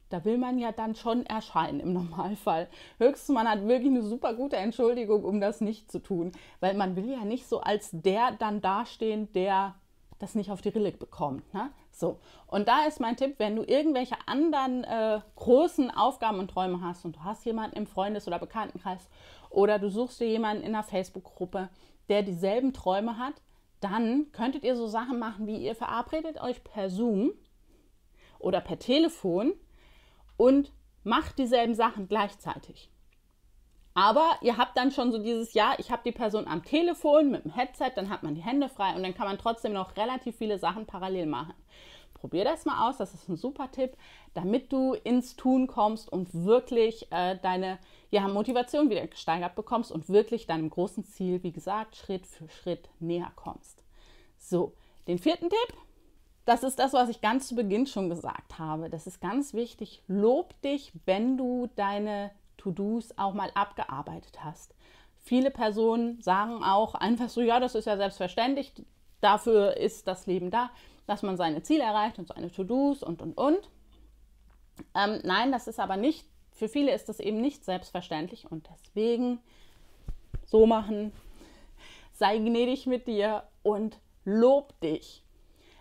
da 0.09 0.23
will 0.25 0.37
man 0.37 0.57
ja 0.57 0.71
dann 0.71 0.95
schon 0.95 1.25
erscheinen 1.25 1.79
im 1.79 1.93
Normalfall. 1.93 2.67
Höchstens 2.97 3.33
man 3.33 3.47
hat 3.47 3.67
wirklich 3.67 3.91
eine 3.91 4.03
super 4.03 4.33
gute 4.33 4.55
Entschuldigung, 4.55 5.23
um 5.23 5.41
das 5.41 5.61
nicht 5.61 5.91
zu 5.91 5.99
tun. 5.99 6.31
Weil 6.59 6.75
man 6.75 6.95
will 6.95 7.11
ja 7.11 7.25
nicht 7.25 7.47
so 7.47 7.59
als 7.61 7.89
der 7.91 8.31
dann 8.31 8.61
dastehen, 8.61 9.31
der 9.33 9.75
das 10.19 10.35
nicht 10.35 10.49
auf 10.51 10.61
die 10.61 10.69
Rille 10.69 10.91
bekommt. 10.91 11.53
Ne? 11.53 11.69
So, 11.91 12.19
und 12.47 12.67
da 12.67 12.85
ist 12.85 12.99
mein 12.99 13.17
Tipp, 13.17 13.35
wenn 13.37 13.55
du 13.55 13.63
irgendwelche 13.63 14.15
anderen 14.25 14.83
äh, 14.83 15.19
großen 15.35 15.91
Aufgaben 15.91 16.39
und 16.39 16.49
Träume 16.49 16.81
hast 16.81 17.05
und 17.05 17.17
du 17.17 17.23
hast 17.23 17.45
jemanden 17.45 17.77
im 17.77 17.87
Freundes- 17.87 18.27
oder 18.27 18.39
Bekanntenkreis 18.39 19.09
oder 19.49 19.79
du 19.79 19.89
suchst 19.89 20.19
dir 20.19 20.27
jemanden 20.27 20.63
in 20.63 20.73
einer 20.73 20.83
Facebook-Gruppe, 20.83 21.69
der 22.09 22.23
dieselben 22.23 22.73
Träume 22.73 23.17
hat, 23.17 23.33
dann 23.79 24.31
könntet 24.31 24.63
ihr 24.63 24.75
so 24.75 24.87
Sachen 24.87 25.19
machen, 25.19 25.45
wie 25.45 25.57
ihr 25.57 25.75
verabredet 25.75 26.41
euch 26.41 26.63
per 26.63 26.89
Zoom 26.89 27.31
oder 28.39 28.61
per 28.61 28.79
Telefon 28.79 29.53
und 30.37 30.71
macht 31.03 31.37
dieselben 31.37 31.75
Sachen 31.75 32.07
gleichzeitig. 32.07 32.89
Aber 33.97 34.37
ihr 34.41 34.57
habt 34.57 34.77
dann 34.77 34.91
schon 34.91 35.11
so 35.11 35.17
dieses 35.17 35.55
Jahr, 35.55 35.79
ich 35.79 35.89
habe 35.89 36.03
die 36.05 36.11
Person 36.11 36.47
am 36.47 36.63
Telefon 36.63 37.31
mit 37.31 37.45
dem 37.45 37.51
Headset, 37.51 37.93
dann 37.95 38.11
hat 38.11 38.21
man 38.21 38.35
die 38.35 38.43
Hände 38.43 38.69
frei 38.69 38.95
und 38.95 39.01
dann 39.01 39.15
kann 39.15 39.25
man 39.25 39.39
trotzdem 39.39 39.73
noch 39.73 39.97
relativ 39.97 40.37
viele 40.37 40.59
Sachen 40.59 40.85
parallel 40.85 41.25
machen. 41.25 41.55
Probier 42.13 42.43
das 42.43 42.65
mal 42.65 42.87
aus, 42.87 42.97
das 42.97 43.15
ist 43.15 43.27
ein 43.27 43.37
super 43.37 43.71
Tipp, 43.71 43.97
damit 44.35 44.71
du 44.71 44.93
ins 44.93 45.35
Tun 45.35 45.65
kommst 45.65 46.11
und 46.11 46.31
wirklich 46.33 47.11
äh, 47.11 47.39
deine 47.41 47.79
ja, 48.11 48.27
Motivation 48.27 48.91
wieder 48.91 49.05
gesteigert 49.07 49.55
bekommst 49.55 49.91
und 49.91 50.09
wirklich 50.09 50.45
deinem 50.45 50.69
großen 50.69 51.03
Ziel, 51.03 51.41
wie 51.41 51.51
gesagt, 51.51 51.95
Schritt 51.95 52.27
für 52.27 52.49
Schritt 52.49 52.89
näher 52.99 53.31
kommst. 53.35 53.83
So, 54.37 54.73
den 55.07 55.17
vierten 55.17 55.49
Tipp, 55.49 55.77
das 56.47 56.63
ist 56.63 56.79
das, 56.79 56.93
was 56.93 57.09
ich 57.09 57.19
ganz 57.19 57.49
zu 57.49 57.55
Beginn 57.55 57.87
schon 57.87 58.09
gesagt 58.09 58.57
habe. 58.57 58.89
Das 58.89 59.05
ist 59.05 59.19
ganz 59.19 59.53
wichtig. 59.53 60.01
Lob 60.07 60.59
dich, 60.61 60.93
wenn 61.05 61.35
du 61.35 61.67
deine 61.75 62.31
To-Dos 62.55 63.17
auch 63.17 63.33
mal 63.33 63.51
abgearbeitet 63.53 64.41
hast. 64.45 64.73
Viele 65.17 65.51
Personen 65.51 66.21
sagen 66.21 66.63
auch 66.63 66.95
einfach 66.95 67.27
so, 67.27 67.41
ja, 67.41 67.59
das 67.59 67.75
ist 67.75 67.83
ja 67.83 67.97
selbstverständlich, 67.97 68.71
dafür 69.19 69.75
ist 69.75 70.07
das 70.07 70.25
Leben 70.25 70.49
da, 70.49 70.69
dass 71.05 71.21
man 71.21 71.35
seine 71.35 71.63
Ziele 71.63 71.83
erreicht 71.83 72.17
und 72.17 72.29
seine 72.29 72.49
To-Dos 72.49 73.03
und, 73.03 73.21
und, 73.21 73.37
und. 73.37 73.69
Ähm, 74.95 75.19
nein, 75.25 75.51
das 75.51 75.67
ist 75.67 75.81
aber 75.81 75.97
nicht, 75.97 76.25
für 76.53 76.69
viele 76.69 76.93
ist 76.93 77.09
das 77.09 77.19
eben 77.19 77.41
nicht 77.41 77.65
selbstverständlich 77.65 78.49
und 78.49 78.69
deswegen 78.71 79.39
so 80.45 80.65
machen, 80.65 81.11
sei 82.13 82.37
gnädig 82.37 82.87
mit 82.87 83.05
dir 83.05 83.43
und 83.63 83.99
lob 84.23 84.79
dich. 84.79 85.25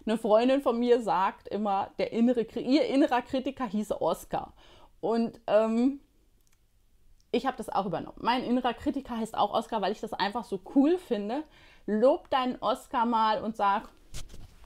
Eine 0.07 0.19
Freundin 0.19 0.61
von 0.63 0.79
mir 0.79 1.03
sagt 1.03 1.49
immer, 1.49 1.91
der 1.99 2.13
innere, 2.13 2.43
ihr 2.43 2.87
innerer 2.87 3.23
Kritiker 3.23 3.67
hieße 3.67 4.01
Oscar. 4.01 4.53
Und 5.01 5.41
ähm, 5.49 6.01
ich 7.33 7.45
habe 7.45 7.57
das 7.57 7.69
auch 7.69 7.87
übernommen. 7.87 8.19
Mein 8.21 8.45
innerer 8.45 8.73
Kritiker 8.73 9.17
heißt 9.17 9.37
auch 9.37 9.53
Oscar, 9.53 9.83
weil 9.83 9.93
ich 9.93 10.01
das 10.01 10.13
einfach 10.13 10.45
so 10.45 10.61
cool 10.75 10.97
finde. 10.99 11.43
Lob 11.87 12.31
deinen 12.31 12.57
Oscar 12.63 13.05
mal 13.05 13.43
und 13.43 13.57
sag, 13.57 13.89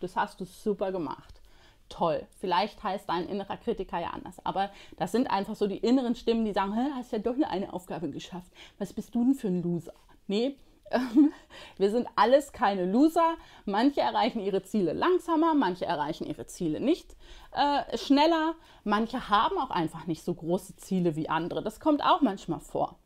das 0.01 0.15
hast 0.15 0.41
du 0.41 0.45
super 0.45 0.93
gemacht. 0.93 1.41
Toll. 1.89 2.27
Vielleicht 2.39 2.83
heißt 2.83 3.09
dein 3.09 3.27
innerer 3.27 3.57
Kritiker 3.57 3.99
ja 3.99 4.11
anders. 4.11 4.45
Aber 4.45 4.71
das 4.99 5.11
sind 5.11 5.31
einfach 5.31 5.57
so 5.57 5.67
die 5.67 5.79
inneren 5.79 6.15
Stimmen, 6.15 6.45
die 6.45 6.53
sagen, 6.53 6.77
hast 6.95 7.13
ja 7.13 7.19
doch 7.19 7.37
nur 7.37 7.49
eine 7.49 7.73
Aufgabe 7.73 8.11
geschafft. 8.11 8.53
Was 8.79 8.93
bist 8.93 9.15
du 9.15 9.25
denn 9.25 9.35
für 9.35 9.49
ein 9.49 9.63
Loser? 9.63 9.95
Nee, 10.27 10.57
wir 11.79 11.91
sind 11.91 12.09
alles 12.17 12.53
keine 12.53 12.85
Loser. 12.85 13.37
Manche 13.65 14.01
erreichen 14.01 14.41
ihre 14.41 14.63
Ziele 14.63 14.93
langsamer, 14.93 15.55
manche 15.55 15.85
erreichen 15.85 16.27
ihre 16.27 16.47
Ziele 16.47 16.81
nicht 16.81 17.17
äh, 17.53 17.97
schneller. 17.97 18.55
Manche 18.85 19.29
haben 19.29 19.59
auch 19.59 19.71
einfach 19.71 20.07
nicht 20.07 20.25
so 20.25 20.35
große 20.35 20.77
Ziele 20.77 21.17
wie 21.17 21.29
andere. 21.29 21.63
Das 21.63 21.81
kommt 21.81 22.05
auch 22.05 22.21
manchmal 22.21 22.61
vor. 22.61 22.99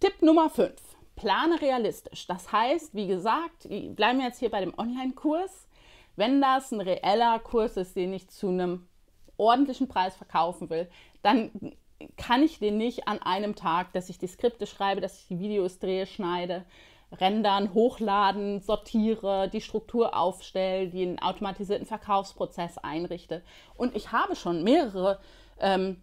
Tipp 0.00 0.20
Nummer 0.22 0.50
5. 0.50 0.74
Plane 1.16 1.60
realistisch. 1.60 2.26
Das 2.26 2.52
heißt, 2.52 2.94
wie 2.94 3.06
gesagt, 3.06 3.68
bleiben 3.96 4.18
wir 4.18 4.26
jetzt 4.26 4.38
hier 4.38 4.50
bei 4.50 4.60
dem 4.60 4.78
Online-Kurs. 4.78 5.66
Wenn 6.14 6.40
das 6.40 6.72
ein 6.72 6.80
reeller 6.80 7.38
Kurs 7.38 7.76
ist, 7.76 7.96
den 7.96 8.12
ich 8.12 8.28
zu 8.28 8.48
einem 8.48 8.86
ordentlichen 9.38 9.88
Preis 9.88 10.16
verkaufen 10.16 10.70
will, 10.70 10.88
dann 11.22 11.50
kann 12.16 12.42
ich 12.42 12.58
den 12.58 12.76
nicht 12.76 13.08
an 13.08 13.20
einem 13.20 13.54
Tag, 13.54 13.92
dass 13.92 14.10
ich 14.10 14.18
die 14.18 14.26
Skripte 14.26 14.66
schreibe, 14.66 15.00
dass 15.00 15.18
ich 15.18 15.28
die 15.28 15.38
Videos 15.38 15.78
drehe, 15.78 16.06
schneide, 16.06 16.64
rendern, 17.12 17.72
hochladen, 17.72 18.60
sortiere, 18.60 19.48
die 19.48 19.60
Struktur 19.60 20.16
aufstelle, 20.16 20.88
den 20.88 21.20
automatisierten 21.20 21.86
Verkaufsprozess 21.86 22.78
einrichte. 22.78 23.42
Und 23.76 23.94
ich 23.94 24.12
habe 24.12 24.36
schon 24.36 24.64
mehrere 24.64 25.18
ähm, 25.60 26.02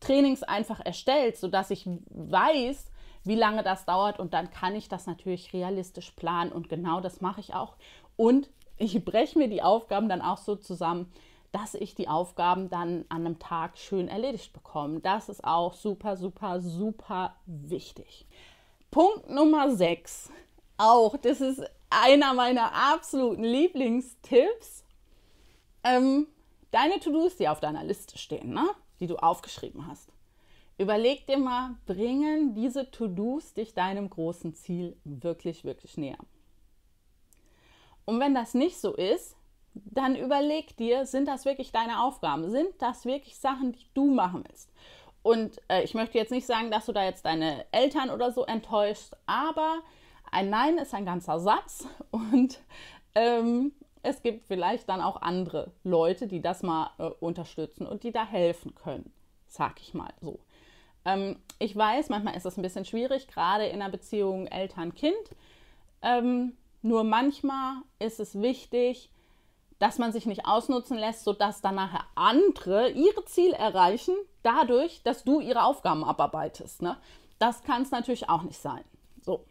Trainings 0.00 0.42
einfach 0.42 0.80
erstellt, 0.80 1.36
sodass 1.36 1.70
ich 1.70 1.88
weiß, 2.10 2.90
wie 3.24 3.36
lange 3.36 3.62
das 3.62 3.86
dauert 3.86 4.18
und 4.18 4.34
dann 4.34 4.50
kann 4.50 4.74
ich 4.74 4.88
das 4.88 5.06
natürlich 5.06 5.52
realistisch 5.52 6.10
planen 6.10 6.52
und 6.52 6.68
genau 6.68 7.00
das 7.00 7.20
mache 7.20 7.40
ich 7.40 7.54
auch. 7.54 7.76
Und 8.16 8.50
ich 8.76 9.02
breche 9.04 9.38
mir 9.38 9.48
die 9.48 9.62
Aufgaben 9.62 10.08
dann 10.08 10.20
auch 10.20 10.36
so 10.36 10.56
zusammen, 10.56 11.10
dass 11.52 11.74
ich 11.74 11.94
die 11.94 12.08
Aufgaben 12.08 12.68
dann 12.68 13.04
an 13.08 13.26
einem 13.26 13.38
Tag 13.38 13.78
schön 13.78 14.08
erledigt 14.08 14.52
bekomme. 14.52 15.00
Das 15.00 15.28
ist 15.28 15.44
auch 15.44 15.72
super, 15.72 16.16
super, 16.16 16.60
super 16.60 17.36
wichtig. 17.46 18.26
Punkt 18.94 19.28
Nummer 19.28 19.74
6. 19.74 20.30
Auch, 20.76 21.16
das 21.16 21.40
ist 21.40 21.60
einer 21.90 22.32
meiner 22.32 22.72
absoluten 22.72 23.42
Lieblingstipps. 23.42 24.84
Ähm, 25.82 26.28
deine 26.70 27.00
To-Dos, 27.00 27.36
die 27.36 27.48
auf 27.48 27.58
deiner 27.58 27.82
Liste 27.82 28.16
stehen, 28.18 28.54
ne? 28.54 28.70
die 29.00 29.08
du 29.08 29.16
aufgeschrieben 29.16 29.88
hast. 29.88 30.12
Überleg 30.78 31.26
dir 31.26 31.38
mal, 31.38 31.74
bringen 31.86 32.54
diese 32.54 32.88
To-Dos 32.88 33.54
dich 33.54 33.74
deinem 33.74 34.08
großen 34.08 34.54
Ziel 34.54 34.96
wirklich, 35.02 35.64
wirklich 35.64 35.96
näher? 35.96 36.18
Und 38.04 38.20
wenn 38.20 38.32
das 38.32 38.54
nicht 38.54 38.78
so 38.78 38.94
ist, 38.94 39.34
dann 39.74 40.14
überleg 40.14 40.76
dir, 40.76 41.04
sind 41.04 41.26
das 41.26 41.44
wirklich 41.46 41.72
deine 41.72 42.00
Aufgaben? 42.00 42.48
Sind 42.48 42.70
das 42.78 43.04
wirklich 43.04 43.38
Sachen, 43.38 43.72
die 43.72 43.86
du 43.92 44.14
machen 44.14 44.44
willst? 44.46 44.70
Und 45.24 45.58
äh, 45.68 45.82
ich 45.82 45.94
möchte 45.94 46.18
jetzt 46.18 46.30
nicht 46.30 46.46
sagen, 46.46 46.70
dass 46.70 46.84
du 46.84 46.92
da 46.92 47.02
jetzt 47.02 47.24
deine 47.24 47.64
Eltern 47.72 48.10
oder 48.10 48.30
so 48.30 48.44
enttäuschst, 48.44 49.16
aber 49.24 49.78
ein 50.30 50.50
Nein 50.50 50.76
ist 50.76 50.92
ein 50.92 51.06
ganzer 51.06 51.40
Satz 51.40 51.88
und 52.10 52.60
ähm, 53.14 53.72
es 54.02 54.20
gibt 54.20 54.44
vielleicht 54.46 54.86
dann 54.86 55.00
auch 55.00 55.22
andere 55.22 55.72
Leute, 55.82 56.28
die 56.28 56.42
das 56.42 56.62
mal 56.62 56.90
äh, 56.98 57.04
unterstützen 57.20 57.86
und 57.86 58.02
die 58.02 58.12
da 58.12 58.26
helfen 58.26 58.74
können, 58.74 59.10
sag 59.46 59.80
ich 59.80 59.94
mal 59.94 60.12
so. 60.20 60.40
Ähm, 61.06 61.36
ich 61.58 61.74
weiß, 61.74 62.10
manchmal 62.10 62.36
ist 62.36 62.44
es 62.44 62.58
ein 62.58 62.62
bisschen 62.62 62.84
schwierig, 62.84 63.26
gerade 63.26 63.64
in 63.64 63.80
einer 63.80 63.90
Beziehung 63.90 64.46
Eltern-Kind. 64.46 65.30
Ähm, 66.02 66.52
nur 66.82 67.02
manchmal 67.02 67.76
ist 67.98 68.20
es 68.20 68.42
wichtig, 68.42 69.08
dass 69.78 69.98
man 69.98 70.12
sich 70.12 70.26
nicht 70.26 70.46
ausnutzen 70.46 70.98
lässt, 70.98 71.24
sodass 71.24 71.60
dann 71.60 71.74
nachher 71.74 72.04
andere 72.14 72.90
ihre 72.90 73.24
Ziele 73.24 73.56
erreichen, 73.56 74.14
dadurch, 74.42 75.02
dass 75.02 75.24
du 75.24 75.40
ihre 75.40 75.64
Aufgaben 75.64 76.04
abarbeitest. 76.04 76.82
Ne? 76.82 76.96
Das 77.38 77.62
kann 77.62 77.82
es 77.82 77.90
natürlich 77.90 78.28
auch 78.28 78.42
nicht 78.42 78.60
sein. 78.60 78.84
So. 79.22 79.44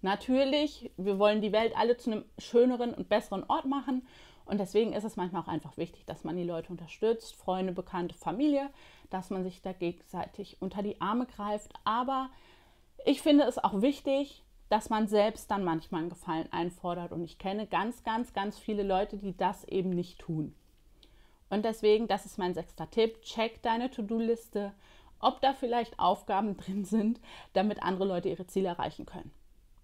Natürlich, 0.00 0.90
wir 0.96 1.18
wollen 1.18 1.40
die 1.42 1.52
Welt 1.52 1.76
alle 1.76 1.96
zu 1.96 2.12
einem 2.12 2.24
schöneren 2.38 2.94
und 2.94 3.08
besseren 3.08 3.44
Ort 3.48 3.66
machen. 3.66 4.06
Und 4.44 4.58
deswegen 4.58 4.92
ist 4.92 5.04
es 5.04 5.16
manchmal 5.16 5.42
auch 5.42 5.48
einfach 5.48 5.76
wichtig, 5.76 6.06
dass 6.06 6.24
man 6.24 6.36
die 6.36 6.44
Leute 6.44 6.70
unterstützt, 6.70 7.34
Freunde, 7.34 7.72
Bekannte, 7.72 8.14
Familie, 8.14 8.70
dass 9.10 9.30
man 9.30 9.42
sich 9.42 9.60
da 9.60 9.72
gegenseitig 9.72 10.56
unter 10.60 10.82
die 10.82 11.00
Arme 11.00 11.26
greift. 11.26 11.72
Aber 11.84 12.30
ich 13.04 13.20
finde 13.20 13.44
es 13.44 13.58
auch 13.58 13.82
wichtig, 13.82 14.44
dass 14.68 14.90
man 14.90 15.08
selbst 15.08 15.50
dann 15.50 15.64
manchmal 15.64 16.02
einen 16.02 16.10
Gefallen 16.10 16.52
einfordert. 16.52 17.12
Und 17.12 17.24
ich 17.24 17.38
kenne 17.38 17.66
ganz, 17.66 18.02
ganz, 18.04 18.32
ganz 18.32 18.58
viele 18.58 18.82
Leute, 18.82 19.16
die 19.16 19.36
das 19.36 19.64
eben 19.64 19.90
nicht 19.90 20.18
tun. 20.18 20.54
Und 21.50 21.64
deswegen, 21.64 22.08
das 22.08 22.26
ist 22.26 22.38
mein 22.38 22.54
sechster 22.54 22.90
Tipp, 22.90 23.22
check 23.22 23.62
deine 23.62 23.90
To-Do-Liste, 23.90 24.72
ob 25.20 25.40
da 25.40 25.54
vielleicht 25.54 25.98
Aufgaben 25.98 26.56
drin 26.58 26.84
sind, 26.84 27.20
damit 27.54 27.82
andere 27.82 28.06
Leute 28.06 28.28
ihre 28.28 28.46
Ziele 28.46 28.68
erreichen 28.68 29.06
können. 29.06 29.30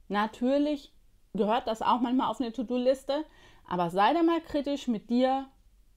Natürlich 0.09 0.93
gehört 1.33 1.67
das 1.67 1.83
auch 1.83 2.01
manchmal 2.01 2.31
auf 2.31 2.41
eine 2.41 2.53
To-Do-Liste, 2.53 3.25
aber 3.67 3.91
sei 3.91 4.13
da 4.13 4.23
mal 4.23 4.41
kritisch 4.43 4.89
mit 4.89 5.09
dir, 5.09 5.47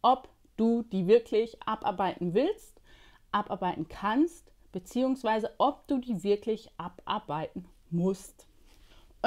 ob 0.02 0.30
du 0.56 0.84
die 0.84 1.08
wirklich 1.08 1.62
abarbeiten 1.64 2.34
willst, 2.34 2.80
abarbeiten 3.32 3.88
kannst, 3.90 4.52
beziehungsweise 4.72 5.54
ob 5.58 5.88
du 5.88 5.98
die 5.98 6.24
wirklich 6.24 6.72
abarbeiten 6.78 7.66
musst. 7.90 8.47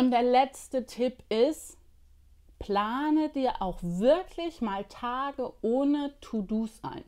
Und 0.00 0.12
der 0.12 0.22
letzte 0.22 0.86
Tipp 0.86 1.22
ist, 1.28 1.76
plane 2.58 3.28
dir 3.28 3.60
auch 3.60 3.76
wirklich 3.82 4.62
mal 4.62 4.84
Tage 4.84 5.52
ohne 5.60 6.14
To-Dos 6.22 6.80
ein. 6.82 7.04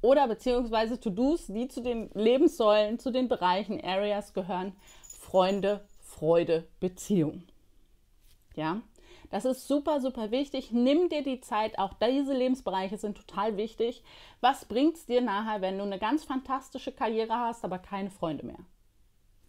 Oder 0.00 0.26
beziehungsweise 0.26 0.98
To-Dos, 0.98 1.48
die 1.48 1.68
zu 1.68 1.82
den 1.82 2.08
Lebenssäulen, 2.14 2.98
zu 2.98 3.10
den 3.10 3.28
Bereichen, 3.28 3.78
Areas 3.84 4.32
gehören. 4.32 4.72
Freunde, 5.02 5.84
Freude, 6.00 6.66
Beziehung. 6.80 7.42
Ja, 8.56 8.80
das 9.28 9.44
ist 9.44 9.68
super, 9.68 10.00
super 10.00 10.30
wichtig. 10.30 10.72
Nimm 10.72 11.10
dir 11.10 11.22
die 11.22 11.42
Zeit. 11.42 11.78
Auch 11.78 11.92
diese 11.92 12.32
Lebensbereiche 12.32 12.96
sind 12.96 13.18
total 13.18 13.58
wichtig. 13.58 14.02
Was 14.40 14.64
bringt 14.64 14.96
es 14.96 15.04
dir 15.04 15.20
nachher, 15.20 15.60
wenn 15.60 15.76
du 15.76 15.84
eine 15.84 15.98
ganz 15.98 16.24
fantastische 16.24 16.92
Karriere 16.92 17.34
hast, 17.34 17.66
aber 17.66 17.78
keine 17.78 18.08
Freunde 18.08 18.46
mehr? 18.46 18.60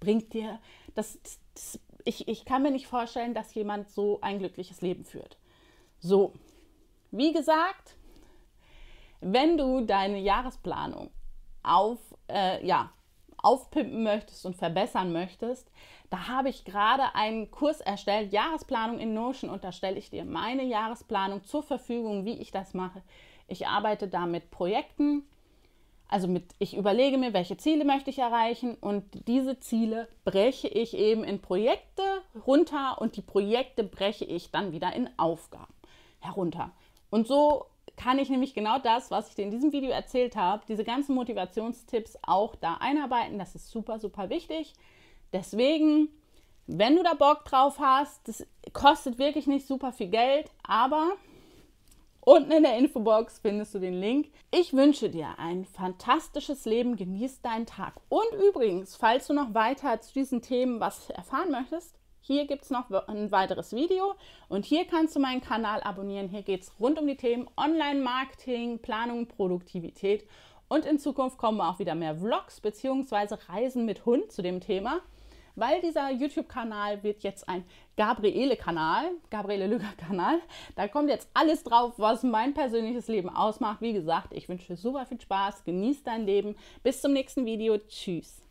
Bringt 0.01 0.33
dir 0.33 0.59
das, 0.93 1.17
das 1.53 1.79
ich, 2.05 2.27
ich 2.27 2.45
kann 2.45 2.63
mir 2.63 2.71
nicht 2.71 2.87
vorstellen, 2.87 3.33
dass 3.33 3.53
jemand 3.53 3.89
so 3.89 4.19
ein 4.21 4.39
glückliches 4.39 4.81
Leben 4.81 5.05
führt. 5.05 5.37
So, 5.99 6.33
wie 7.11 7.33
gesagt, 7.33 7.95
wenn 9.19 9.57
du 9.57 9.81
deine 9.81 10.19
Jahresplanung 10.19 11.11
auf, 11.63 11.99
äh, 12.27 12.65
ja, 12.65 12.91
aufpimpen 13.37 14.03
möchtest 14.03 14.45
und 14.45 14.55
verbessern 14.55 15.11
möchtest, 15.11 15.71
da 16.09 16.27
habe 16.27 16.49
ich 16.49 16.65
gerade 16.65 17.15
einen 17.15 17.49
Kurs 17.49 17.81
erstellt, 17.81 18.33
Jahresplanung 18.33 18.99
in 18.99 19.13
Notion, 19.13 19.49
und 19.49 19.63
da 19.63 19.71
stelle 19.71 19.97
ich 19.97 20.09
dir 20.09 20.25
meine 20.25 20.63
Jahresplanung 20.63 21.43
zur 21.43 21.63
Verfügung, 21.63 22.25
wie 22.25 22.37
ich 22.39 22.51
das 22.51 22.73
mache. 22.73 23.01
Ich 23.47 23.67
arbeite 23.67 24.07
da 24.07 24.25
mit 24.25 24.51
Projekten, 24.51 25.23
also 26.11 26.27
mit, 26.27 26.43
ich 26.59 26.75
überlege 26.75 27.17
mir, 27.17 27.33
welche 27.33 27.55
Ziele 27.55 27.85
möchte 27.85 28.09
ich 28.09 28.19
erreichen 28.19 28.75
und 28.75 29.05
diese 29.27 29.59
Ziele 29.61 30.09
breche 30.25 30.67
ich 30.67 30.95
eben 30.95 31.23
in 31.23 31.41
Projekte 31.41 32.03
runter 32.45 32.97
und 32.99 33.15
die 33.15 33.21
Projekte 33.21 33.85
breche 33.85 34.25
ich 34.25 34.51
dann 34.51 34.73
wieder 34.73 34.93
in 34.93 35.09
Aufgaben 35.17 35.73
herunter. 36.19 36.71
Und 37.09 37.27
so 37.27 37.65
kann 37.95 38.19
ich 38.19 38.29
nämlich 38.29 38.53
genau 38.53 38.77
das, 38.77 39.09
was 39.09 39.29
ich 39.29 39.35
dir 39.35 39.45
in 39.45 39.51
diesem 39.51 39.71
Video 39.71 39.89
erzählt 39.89 40.35
habe, 40.35 40.63
diese 40.67 40.83
ganzen 40.83 41.15
Motivationstipps 41.15 42.19
auch 42.23 42.55
da 42.55 42.75
einarbeiten. 42.81 43.39
Das 43.39 43.55
ist 43.55 43.71
super, 43.71 43.97
super 43.97 44.29
wichtig. 44.29 44.73
Deswegen, 45.31 46.09
wenn 46.67 46.97
du 46.97 47.03
da 47.03 47.13
Bock 47.13 47.45
drauf 47.45 47.79
hast, 47.79 48.27
das 48.27 48.45
kostet 48.73 49.17
wirklich 49.17 49.47
nicht 49.47 49.65
super 49.65 49.93
viel 49.93 50.09
Geld, 50.09 50.51
aber 50.63 51.13
unten 52.21 52.51
in 52.51 52.63
der 52.63 52.77
Infobox 52.77 53.39
findest 53.39 53.75
du 53.75 53.79
den 53.79 53.99
Link. 53.99 54.31
Ich 54.51 54.73
wünsche 54.73 55.09
dir 55.09 55.37
ein 55.37 55.65
fantastisches 55.65 56.65
Leben, 56.65 56.95
genieß 56.95 57.41
deinen 57.41 57.65
Tag. 57.65 57.95
Und 58.09 58.27
übrigens, 58.47 58.95
falls 58.95 59.27
du 59.27 59.33
noch 59.33 59.53
weiter 59.53 59.99
zu 60.01 60.13
diesen 60.13 60.41
Themen 60.41 60.79
was 60.79 61.09
erfahren 61.09 61.51
möchtest, 61.51 61.95
hier 62.23 62.45
gibt 62.45 62.63
es 62.63 62.69
noch 62.69 62.89
ein 63.07 63.31
weiteres 63.31 63.73
Video 63.73 64.13
und 64.47 64.63
hier 64.63 64.85
kannst 64.85 65.15
du 65.15 65.19
meinen 65.19 65.41
Kanal 65.41 65.81
abonnieren. 65.81 66.29
Hier 66.29 66.43
geht 66.43 66.61
es 66.61 66.79
rund 66.79 66.99
um 66.99 67.07
die 67.07 67.17
Themen 67.17 67.49
Online-Marketing, 67.57 68.79
Planung, 68.79 69.27
Produktivität 69.27 70.27
und 70.67 70.85
in 70.85 70.99
Zukunft 70.99 71.37
kommen 71.37 71.59
auch 71.59 71.79
wieder 71.79 71.95
mehr 71.95 72.15
Vlogs 72.15 72.61
bzw. 72.61 73.35
Reisen 73.49 73.85
mit 73.85 74.05
Hund 74.05 74.31
zu 74.31 74.41
dem 74.41 74.61
Thema, 74.61 75.01
weil 75.55 75.81
dieser 75.81 76.09
YouTube-Kanal 76.11 77.03
wird 77.03 77.23
jetzt 77.23 77.47
ein 77.47 77.63
Gabriele-Kanal, 77.97 79.11
Gabriele 79.29 79.67
Lüger-Kanal. 79.67 80.39
Da 80.75 80.87
kommt 80.87 81.09
jetzt 81.09 81.29
alles 81.33 81.63
drauf, 81.63 81.93
was 81.97 82.23
mein 82.23 82.53
persönliches 82.53 83.07
Leben 83.07 83.29
ausmacht. 83.29 83.81
Wie 83.81 83.93
gesagt, 83.93 84.33
ich 84.33 84.49
wünsche 84.49 84.75
super 84.75 85.05
viel 85.05 85.19
Spaß, 85.21 85.63
genieß 85.63 86.03
dein 86.03 86.25
Leben. 86.25 86.55
Bis 86.83 87.01
zum 87.01 87.13
nächsten 87.13 87.45
Video. 87.45 87.77
Tschüss. 87.77 88.41